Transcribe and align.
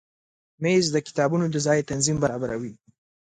مېز 0.61 0.85
د 0.91 0.97
کتابونو 1.07 1.45
د 1.51 1.55
ځای 1.65 1.79
تنظیم 1.89 2.17
برابروي. 2.23 2.73